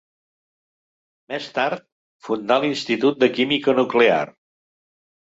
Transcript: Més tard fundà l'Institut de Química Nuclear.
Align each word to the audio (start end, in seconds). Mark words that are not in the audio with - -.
Més 1.33 1.51
tard 1.59 1.87
fundà 2.29 2.59
l'Institut 2.65 3.23
de 3.27 3.33
Química 3.39 3.81
Nuclear. 3.85 4.21